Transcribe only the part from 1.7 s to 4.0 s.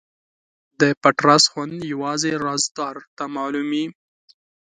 یوازې رازدار ته معلوم وي.